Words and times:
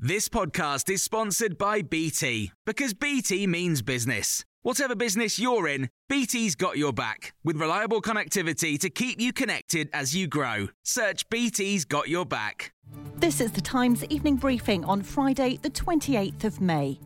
This 0.00 0.28
podcast 0.28 0.88
is 0.90 1.02
sponsored 1.02 1.58
by 1.58 1.82
BT 1.82 2.52
because 2.64 2.94
BT 2.94 3.48
means 3.48 3.82
business. 3.82 4.44
Whatever 4.62 4.94
business 4.94 5.40
you're 5.40 5.66
in, 5.66 5.90
BT's 6.08 6.54
got 6.54 6.78
your 6.78 6.92
back 6.92 7.34
with 7.42 7.56
reliable 7.56 8.00
connectivity 8.00 8.78
to 8.78 8.90
keep 8.90 9.20
you 9.20 9.32
connected 9.32 9.90
as 9.92 10.14
you 10.14 10.28
grow. 10.28 10.68
Search 10.84 11.28
BT's 11.30 11.84
got 11.84 12.08
your 12.08 12.24
back. 12.24 12.72
This 13.16 13.40
is 13.40 13.50
the 13.50 13.60
Times 13.60 14.04
evening 14.04 14.36
briefing 14.36 14.84
on 14.84 15.02
Friday, 15.02 15.58
the 15.62 15.70
28th 15.70 16.44
of 16.44 16.60
May. 16.60 17.00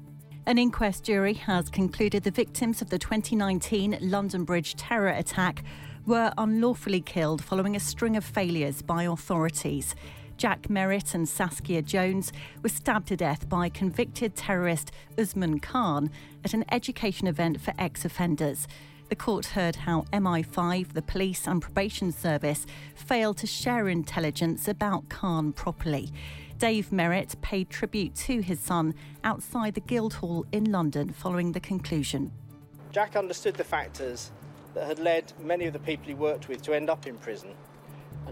An 0.44 0.58
inquest 0.58 1.02
jury 1.02 1.32
has 1.32 1.70
concluded 1.70 2.24
the 2.24 2.30
victims 2.30 2.82
of 2.82 2.90
the 2.90 2.98
2019 2.98 3.96
London 4.02 4.44
Bridge 4.44 4.74
terror 4.74 5.08
attack 5.08 5.64
were 6.04 6.30
unlawfully 6.36 7.00
killed 7.00 7.42
following 7.42 7.74
a 7.74 7.80
string 7.80 8.18
of 8.18 8.24
failures 8.24 8.82
by 8.82 9.04
authorities. 9.04 9.94
Jack 10.42 10.68
Merritt 10.68 11.14
and 11.14 11.28
Saskia 11.28 11.82
Jones 11.82 12.32
were 12.64 12.68
stabbed 12.68 13.06
to 13.06 13.16
death 13.16 13.48
by 13.48 13.68
convicted 13.68 14.34
terrorist 14.34 14.90
Usman 15.16 15.60
Khan 15.60 16.10
at 16.44 16.52
an 16.52 16.64
education 16.72 17.28
event 17.28 17.60
for 17.60 17.72
ex 17.78 18.04
offenders. 18.04 18.66
The 19.08 19.14
court 19.14 19.46
heard 19.46 19.76
how 19.76 20.00
MI5, 20.12 20.94
the 20.94 21.02
police 21.02 21.46
and 21.46 21.62
probation 21.62 22.10
service, 22.10 22.66
failed 22.96 23.36
to 23.36 23.46
share 23.46 23.88
intelligence 23.88 24.66
about 24.66 25.08
Khan 25.08 25.52
properly. 25.52 26.10
Dave 26.58 26.90
Merritt 26.90 27.40
paid 27.40 27.70
tribute 27.70 28.16
to 28.16 28.40
his 28.40 28.58
son 28.58 28.96
outside 29.22 29.74
the 29.74 29.80
Guildhall 29.80 30.44
in 30.50 30.72
London 30.72 31.12
following 31.12 31.52
the 31.52 31.60
conclusion. 31.60 32.32
Jack 32.90 33.14
understood 33.14 33.54
the 33.54 33.62
factors 33.62 34.32
that 34.74 34.88
had 34.88 34.98
led 34.98 35.32
many 35.40 35.66
of 35.66 35.72
the 35.72 35.78
people 35.78 36.06
he 36.06 36.14
worked 36.14 36.48
with 36.48 36.62
to 36.62 36.74
end 36.74 36.90
up 36.90 37.06
in 37.06 37.16
prison 37.18 37.54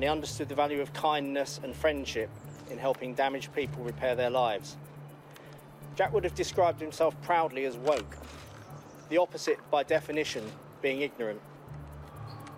and 0.00 0.04
he 0.04 0.09
understood 0.09 0.48
the 0.48 0.54
value 0.54 0.80
of 0.80 0.90
kindness 0.95 1.60
and 1.62 1.77
friendship 1.77 2.30
in 2.70 2.78
helping 2.78 3.12
damaged 3.12 3.52
people 3.54 3.84
repair 3.84 4.14
their 4.14 4.30
lives. 4.30 4.78
Jack 5.95 6.14
would 6.14 6.24
have 6.24 6.34
described 6.34 6.80
himself 6.80 7.14
proudly 7.20 7.66
as 7.66 7.76
woke, 7.76 8.16
the 9.10 9.18
opposite, 9.18 9.59
by 9.71 9.82
definition, 9.82 10.43
being 10.80 11.02
ignorant. 11.02 11.38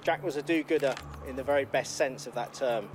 Jack 0.05 0.23
was 0.23 0.37
a 0.37 0.43
do 0.43 0.63
gooder 0.63 0.95
in 1.29 1.35
the 1.35 1.43
very 1.43 1.65
best 1.65 1.97
sense 1.97 2.29
of 2.29 2.35
that 2.35 2.55
term. 2.55 2.89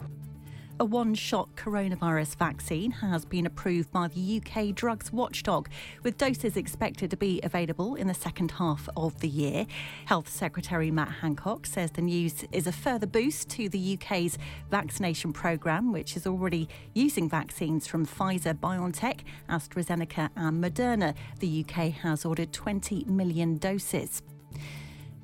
A 0.80 0.86
one 0.86 1.16
shot 1.16 1.56
coronavirus 1.56 2.36
vaccine 2.36 2.92
has 2.92 3.25
been 3.25 3.47
approved 3.47 3.92
by 3.92 4.09
the 4.09 4.39
UK 4.39 4.75
drugs 4.75 5.11
watchdog, 5.11 5.69
with 6.03 6.19
doses 6.19 6.56
expected 6.56 7.09
to 7.09 7.17
be 7.17 7.39
available 7.42 7.95
in 7.95 8.06
the 8.06 8.14
second 8.14 8.52
half 8.52 8.88
of 8.95 9.19
the 9.19 9.28
year. 9.28 9.66
Health 10.06 10.30
Secretary 10.30 10.92
Matt 10.92 11.09
Hancock 11.22 11.66
says 11.66 11.89
the 11.89 12.03
news 12.03 12.45
is 12.52 12.67
a 12.67 12.72
further 12.72 13.08
boost 13.08 13.50
to 13.50 13.69
the 13.69 13.97
UK's 13.97 14.38
vaccination 14.69 15.34
programme, 15.34 15.92
which 15.92 16.16
is 16.16 16.28
already 16.28 16.69
using 16.94 17.28
vaccines 17.28 17.88
from 17.88 18.06
Pfizer, 18.06 18.53
BioNTech, 18.53 19.22
AstraZeneca, 19.50 20.30
and 20.36 20.64
Moderna. 20.64 21.16
The 21.39 21.66
UK 21.67 21.91
has 22.03 22.23
ordered 22.23 22.53
20 22.53 23.06
million 23.06 23.58
doses. 23.58 24.22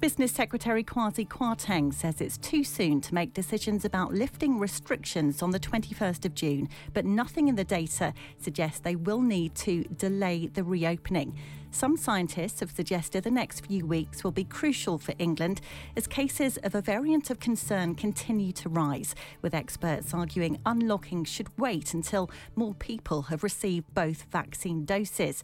Business 0.03 0.33
Secretary 0.33 0.83
Kwasi 0.83 1.25
Kwarteng 1.25 1.93
says 1.93 2.19
it's 2.19 2.37
too 2.37 2.65
soon 2.65 2.99
to 2.99 3.13
make 3.13 3.33
decisions 3.33 3.85
about 3.85 4.13
lifting 4.13 4.59
restrictions 4.59 5.41
on 5.41 5.51
the 5.51 5.59
21st 5.61 6.25
of 6.25 6.35
June, 6.35 6.67
but 6.93 7.05
nothing 7.05 7.47
in 7.47 7.55
the 7.55 7.63
data 7.63 8.13
suggests 8.37 8.81
they 8.81 8.97
will 8.97 9.21
need 9.21 9.55
to 9.55 9.85
delay 9.85 10.47
the 10.47 10.63
reopening. 10.65 11.39
Some 11.71 11.95
scientists 11.95 12.59
have 12.59 12.71
suggested 12.71 13.23
the 13.23 13.31
next 13.31 13.65
few 13.65 13.85
weeks 13.85 14.25
will 14.25 14.31
be 14.31 14.43
crucial 14.43 14.97
for 14.97 15.13
England 15.19 15.61
as 15.95 16.05
cases 16.05 16.57
of 16.57 16.75
a 16.75 16.81
variant 16.81 17.29
of 17.29 17.39
concern 17.39 17.95
continue 17.95 18.51
to 18.51 18.67
rise, 18.67 19.15
with 19.41 19.55
experts 19.55 20.13
arguing 20.13 20.59
unlocking 20.65 21.23
should 21.23 21.57
wait 21.57 21.93
until 21.93 22.29
more 22.57 22.73
people 22.73 23.21
have 23.23 23.41
received 23.41 23.93
both 23.93 24.23
vaccine 24.23 24.83
doses. 24.83 25.43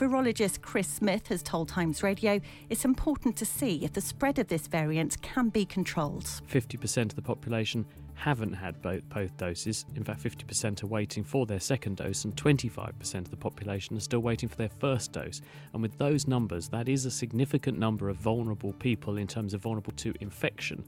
Virologist 0.00 0.62
Chris 0.62 0.88
Smith 0.88 1.26
has 1.26 1.42
told 1.42 1.68
Times 1.68 2.02
Radio 2.02 2.40
it's 2.70 2.86
important 2.86 3.36
to 3.36 3.44
see 3.44 3.84
if 3.84 3.92
the 3.92 4.00
spread 4.00 4.38
of 4.38 4.48
this 4.48 4.66
variant 4.66 5.20
can 5.20 5.50
be 5.50 5.66
controlled. 5.66 6.24
50% 6.24 7.02
of 7.02 7.16
the 7.16 7.20
population 7.20 7.84
haven't 8.20 8.52
had 8.52 8.82
both, 8.82 9.08
both 9.08 9.34
doses. 9.38 9.86
In 9.96 10.04
fact, 10.04 10.22
50% 10.22 10.82
are 10.82 10.86
waiting 10.86 11.24
for 11.24 11.46
their 11.46 11.58
second 11.58 11.96
dose, 11.96 12.24
and 12.24 12.36
25% 12.36 13.14
of 13.14 13.30
the 13.30 13.36
population 13.36 13.96
are 13.96 14.00
still 14.00 14.20
waiting 14.20 14.46
for 14.46 14.56
their 14.56 14.68
first 14.68 15.12
dose. 15.12 15.40
And 15.72 15.80
with 15.80 15.96
those 15.96 16.28
numbers, 16.28 16.68
that 16.68 16.86
is 16.86 17.06
a 17.06 17.10
significant 17.10 17.78
number 17.78 18.10
of 18.10 18.16
vulnerable 18.16 18.74
people 18.74 19.16
in 19.16 19.26
terms 19.26 19.54
of 19.54 19.62
vulnerable 19.62 19.94
to 19.94 20.12
infection. 20.20 20.84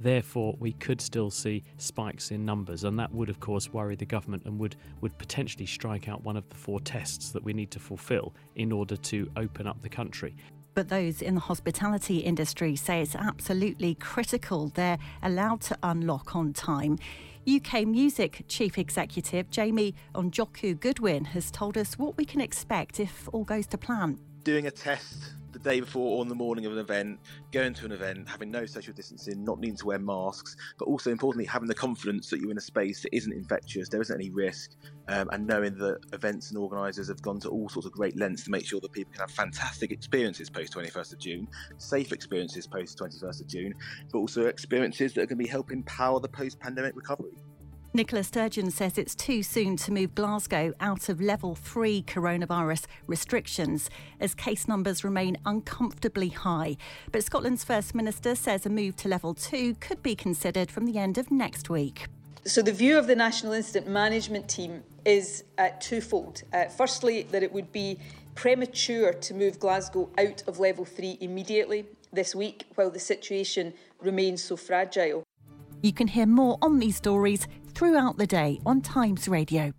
Therefore, 0.00 0.56
we 0.58 0.72
could 0.72 1.00
still 1.00 1.30
see 1.30 1.62
spikes 1.78 2.32
in 2.32 2.44
numbers, 2.44 2.82
and 2.82 2.98
that 2.98 3.14
would, 3.14 3.28
of 3.28 3.38
course, 3.38 3.72
worry 3.72 3.94
the 3.94 4.04
government 4.04 4.44
and 4.44 4.58
would, 4.58 4.74
would 5.00 5.16
potentially 5.18 5.66
strike 5.66 6.08
out 6.08 6.24
one 6.24 6.36
of 6.36 6.48
the 6.48 6.56
four 6.56 6.80
tests 6.80 7.30
that 7.30 7.44
we 7.44 7.52
need 7.52 7.70
to 7.70 7.78
fulfil 7.78 8.34
in 8.56 8.72
order 8.72 8.96
to 8.96 9.30
open 9.36 9.68
up 9.68 9.80
the 9.82 9.88
country. 9.88 10.34
But 10.74 10.88
those 10.88 11.20
in 11.20 11.34
the 11.34 11.40
hospitality 11.40 12.18
industry 12.18 12.76
say 12.76 13.02
it's 13.02 13.14
absolutely 13.14 13.94
critical 13.96 14.68
they're 14.68 14.98
allowed 15.22 15.60
to 15.62 15.78
unlock 15.82 16.34
on 16.34 16.52
time. 16.52 16.98
UK 17.46 17.86
Music 17.86 18.44
Chief 18.48 18.78
Executive 18.78 19.50
Jamie 19.50 19.94
Njoku 20.14 20.78
Goodwin 20.78 21.24
has 21.26 21.50
told 21.50 21.76
us 21.76 21.98
what 21.98 22.16
we 22.16 22.24
can 22.24 22.40
expect 22.40 23.00
if 23.00 23.28
all 23.32 23.44
goes 23.44 23.66
to 23.66 23.78
plan. 23.78 24.18
Doing 24.44 24.66
a 24.66 24.70
test 24.70 25.32
day 25.62 25.80
before 25.80 26.16
or 26.16 26.20
on 26.20 26.28
the 26.28 26.34
morning 26.34 26.66
of 26.66 26.72
an 26.72 26.78
event, 26.78 27.20
going 27.52 27.74
to 27.74 27.84
an 27.84 27.92
event, 27.92 28.28
having 28.28 28.50
no 28.50 28.66
social 28.66 28.92
distancing, 28.92 29.44
not 29.44 29.60
needing 29.60 29.76
to 29.76 29.86
wear 29.86 29.98
masks, 29.98 30.56
but 30.78 30.86
also 30.86 31.10
importantly, 31.10 31.46
having 31.46 31.68
the 31.68 31.74
confidence 31.74 32.30
that 32.30 32.40
you're 32.40 32.50
in 32.50 32.58
a 32.58 32.62
space 32.62 33.02
that 33.02 33.14
isn't 33.14 33.32
infectious, 33.32 33.88
there 33.88 34.00
isn't 34.00 34.14
any 34.14 34.30
risk, 34.30 34.72
um, 35.08 35.28
and 35.32 35.46
knowing 35.46 35.76
that 35.78 35.98
events 36.12 36.50
and 36.50 36.58
organisers 36.58 37.08
have 37.08 37.22
gone 37.22 37.40
to 37.40 37.48
all 37.48 37.68
sorts 37.68 37.86
of 37.86 37.92
great 37.92 38.16
lengths 38.16 38.44
to 38.44 38.50
make 38.50 38.66
sure 38.66 38.80
that 38.80 38.92
people 38.92 39.12
can 39.12 39.20
have 39.20 39.30
fantastic 39.30 39.90
experiences 39.90 40.50
post 40.50 40.74
21st 40.74 41.12
of 41.12 41.18
June, 41.18 41.48
safe 41.78 42.12
experiences 42.12 42.66
post 42.66 42.98
21st 42.98 43.40
of 43.40 43.46
June, 43.46 43.74
but 44.12 44.18
also 44.18 44.46
experiences 44.46 45.12
that 45.14 45.22
are 45.22 45.26
going 45.26 45.38
to 45.38 45.44
be 45.44 45.48
helping 45.48 45.82
power 45.84 46.20
the 46.20 46.28
post 46.28 46.58
pandemic 46.60 46.94
recovery. 46.96 47.32
Nicola 47.94 48.24
Sturgeon 48.24 48.70
says 48.70 48.96
it's 48.96 49.14
too 49.14 49.42
soon 49.42 49.76
to 49.76 49.92
move 49.92 50.14
Glasgow 50.14 50.72
out 50.80 51.10
of 51.10 51.20
level 51.20 51.54
three 51.54 52.02
coronavirus 52.02 52.86
restrictions 53.06 53.90
as 54.18 54.34
case 54.34 54.66
numbers 54.66 55.04
remain 55.04 55.36
uncomfortably 55.44 56.30
high. 56.30 56.78
But 57.10 57.22
Scotland's 57.22 57.64
First 57.64 57.94
Minister 57.94 58.34
says 58.34 58.64
a 58.64 58.70
move 58.70 58.96
to 58.96 59.08
level 59.08 59.34
two 59.34 59.74
could 59.74 60.02
be 60.02 60.16
considered 60.16 60.70
from 60.70 60.86
the 60.86 60.96
end 60.96 61.18
of 61.18 61.30
next 61.30 61.68
week. 61.68 62.06
So, 62.46 62.62
the 62.62 62.72
view 62.72 62.98
of 62.98 63.06
the 63.06 63.14
National 63.14 63.52
Incident 63.52 63.86
Management 63.88 64.48
Team 64.48 64.82
is 65.04 65.44
uh, 65.58 65.68
twofold. 65.78 66.44
Uh, 66.50 66.64
firstly, 66.64 67.24
that 67.24 67.42
it 67.42 67.52
would 67.52 67.72
be 67.72 67.98
premature 68.34 69.12
to 69.12 69.34
move 69.34 69.60
Glasgow 69.60 70.08
out 70.16 70.42
of 70.46 70.58
level 70.58 70.86
three 70.86 71.18
immediately 71.20 71.84
this 72.10 72.34
week 72.34 72.64
while 72.74 72.90
the 72.90 72.98
situation 72.98 73.74
remains 74.00 74.42
so 74.42 74.56
fragile. 74.56 75.24
You 75.82 75.92
can 75.92 76.06
hear 76.06 76.26
more 76.26 76.58
on 76.62 76.78
these 76.78 76.96
stories 76.96 77.48
throughout 77.74 78.16
the 78.18 78.26
day 78.26 78.60
on 78.64 78.80
Times 78.80 79.28
Radio. 79.28 79.72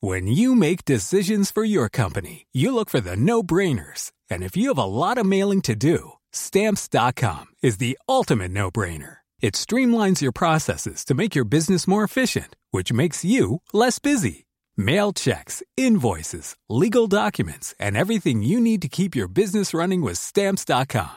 When 0.00 0.26
you 0.26 0.54
make 0.54 0.84
decisions 0.84 1.50
for 1.50 1.64
your 1.64 1.88
company, 1.88 2.46
you 2.52 2.74
look 2.74 2.90
for 2.90 3.00
the 3.00 3.16
no 3.16 3.42
brainers. 3.42 4.12
And 4.28 4.42
if 4.42 4.54
you 4.54 4.68
have 4.68 4.76
a 4.76 4.84
lot 4.84 5.16
of 5.16 5.24
mailing 5.24 5.62
to 5.62 5.74
do, 5.74 6.12
stamps.com 6.30 7.46
is 7.62 7.78
the 7.78 7.96
ultimate 8.06 8.50
no 8.50 8.70
brainer. 8.70 9.20
It 9.40 9.54
streamlines 9.54 10.20
your 10.20 10.32
processes 10.32 11.06
to 11.06 11.14
make 11.14 11.34
your 11.34 11.46
business 11.46 11.88
more 11.88 12.04
efficient, 12.04 12.54
which 12.70 12.92
makes 12.92 13.24
you 13.24 13.62
less 13.72 13.98
busy. 13.98 14.44
Mail 14.76 15.14
checks, 15.14 15.62
invoices, 15.78 16.54
legal 16.68 17.06
documents, 17.06 17.74
and 17.80 17.96
everything 17.96 18.42
you 18.42 18.60
need 18.60 18.82
to 18.82 18.88
keep 18.88 19.16
your 19.16 19.28
business 19.28 19.72
running 19.72 20.02
with 20.02 20.18
stamps.com. 20.18 21.16